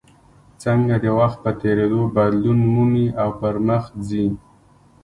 څنګه 0.63 0.95
د 1.03 1.05
وخت 1.19 1.37
په 1.45 1.51
تېرېدو 1.61 2.01
بدلون 2.15 2.59
مومي 2.73 3.07
او 3.21 3.29
پرمخ 3.41 3.83
ځي. 4.07 4.25